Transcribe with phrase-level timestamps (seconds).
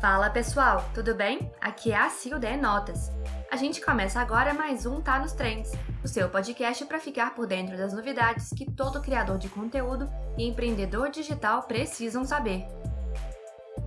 [0.00, 1.50] Fala pessoal, tudo bem?
[1.58, 3.10] Aqui é a Sil Notas.
[3.50, 5.72] A gente começa agora mais um Tá nos Trends,
[6.04, 10.06] o seu podcast para ficar por dentro das novidades que todo criador de conteúdo
[10.36, 12.66] e empreendedor digital precisam saber.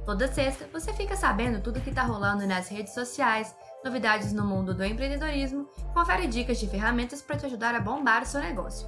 [0.04, 3.55] Toda sexta você fica sabendo tudo que está rolando nas redes sociais,
[3.86, 8.26] novidades no mundo do empreendedorismo, confere dicas de ferramentas para te ajudar a bombar o
[8.26, 8.88] seu negócio.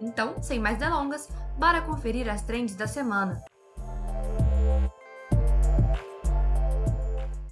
[0.00, 3.40] Então, sem mais delongas, bora conferir as trends da semana.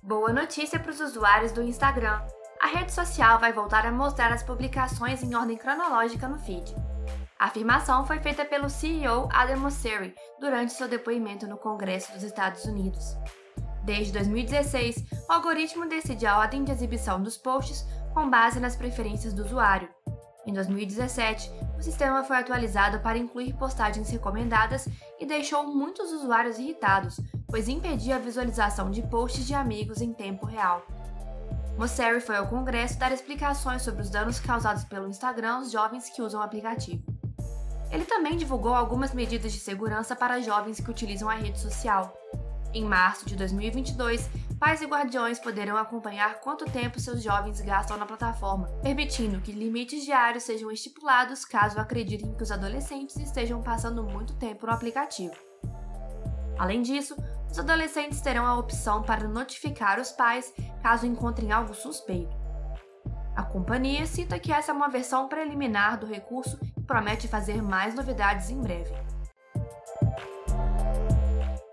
[0.07, 2.21] Boa notícia para os usuários do Instagram.
[2.61, 6.75] A rede social vai voltar a mostrar as publicações em ordem cronológica no feed.
[7.39, 12.67] A afirmação foi feita pelo CEO Adam Mosseri durante seu depoimento no Congresso dos Estados
[12.67, 13.17] Unidos.
[13.83, 19.33] Desde 2016, o algoritmo decide a ordem de exibição dos posts com base nas preferências
[19.33, 19.89] do usuário.
[20.47, 24.87] Em 2017, o sistema foi atualizado para incluir postagens recomendadas
[25.19, 27.19] e deixou muitos usuários irritados,
[27.55, 30.85] pois impedia a visualização de posts de amigos em tempo real.
[31.79, 36.21] Mosseri foi ao Congresso dar explicações sobre os danos causados pelo Instagram aos jovens que
[36.21, 37.05] usam o aplicativo.
[37.93, 42.13] Ele também divulgou algumas medidas de segurança para jovens que utilizam a rede social.
[42.73, 48.05] Em março de 2022, pais e guardiões poderão acompanhar quanto tempo seus jovens gastam na
[48.05, 54.35] plataforma, permitindo que limites diários sejam estipulados caso acreditem que os adolescentes estejam passando muito
[54.35, 55.37] tempo no aplicativo.
[56.59, 57.17] Além disso,
[57.55, 60.53] os adolescentes terão a opção para notificar os pais
[60.83, 62.37] caso encontrem algo suspeito.
[63.37, 67.95] A companhia cita que essa é uma versão preliminar do recurso e promete fazer mais
[67.95, 68.93] novidades em breve.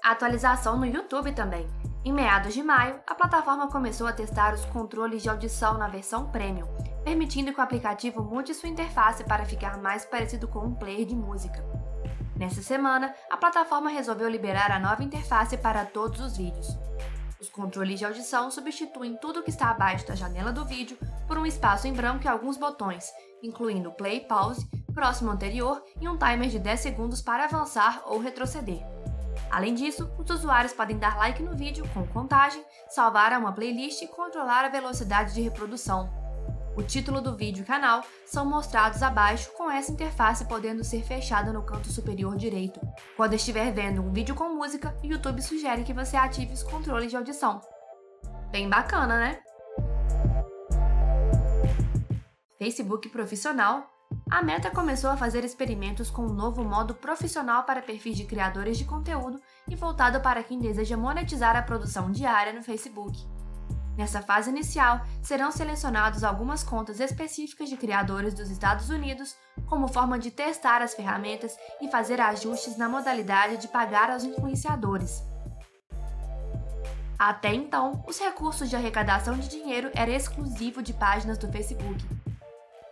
[0.04, 1.68] A atualização no YouTube também.
[2.06, 6.30] Em meados de maio, a plataforma começou a testar os controles de audição na versão
[6.30, 6.68] Premium,
[7.04, 11.16] permitindo que o aplicativo mude sua interface para ficar mais parecido com um player de
[11.16, 11.81] música.
[12.42, 16.76] Nessa semana, a plataforma resolveu liberar a nova interface para todos os vídeos.
[17.40, 20.98] Os controles de audição substituem tudo que está abaixo da janela do vídeo
[21.28, 23.12] por um espaço em branco e alguns botões,
[23.44, 28.82] incluindo play, pause, próximo anterior e um timer de 10 segundos para avançar ou retroceder.
[29.52, 34.02] Além disso, os usuários podem dar like no vídeo com contagem, salvar a uma playlist
[34.02, 36.12] e controlar a velocidade de reprodução,
[36.76, 41.52] o título do vídeo e canal são mostrados abaixo com essa interface podendo ser fechada
[41.52, 42.80] no canto superior direito.
[43.18, 47.10] Quando estiver vendo um vídeo com música, o YouTube sugere que você ative os controles
[47.10, 47.62] de audição.
[48.52, 49.40] Bem bacana, né?
[52.58, 53.90] Facebook Profissional
[54.30, 58.78] a Meta começou a fazer experimentos com um novo modo profissional para perfis de criadores
[58.78, 63.26] de conteúdo e voltado para quem deseja monetizar a produção diária no Facebook.
[63.98, 69.36] Nessa fase inicial, serão selecionados algumas contas específicas de criadores dos Estados Unidos
[69.66, 75.22] como forma de testar as ferramentas e fazer ajustes na modalidade de pagar aos influenciadores.
[77.20, 82.04] Até então, os recursos de arrecadação de dinheiro eram exclusivos de páginas do Facebook.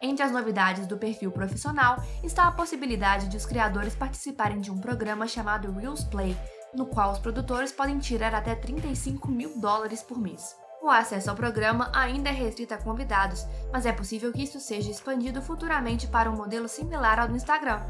[0.01, 4.77] Entre as novidades do perfil profissional está a possibilidade de os criadores participarem de um
[4.77, 6.37] programa chamado Reels Play,
[6.73, 10.55] no qual os produtores podem tirar até 35 mil dólares por mês.
[10.81, 14.89] O acesso ao programa ainda é restrito a convidados, mas é possível que isso seja
[14.89, 17.81] expandido futuramente para um modelo similar ao do Instagram.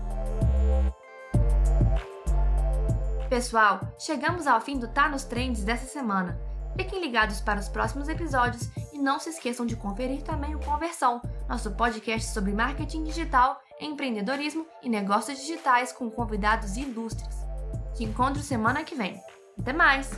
[3.30, 6.40] Pessoal, chegamos ao fim do Tá nos Trends dessa semana.
[6.76, 11.22] Fiquem ligados para os próximos episódios e não se esqueçam de conferir também o Conversão,
[11.48, 17.36] nosso podcast sobre marketing digital, empreendedorismo e negócios digitais com convidados ilustres.
[17.96, 19.22] Te encontro semana que vem.
[19.60, 20.10] Até mais!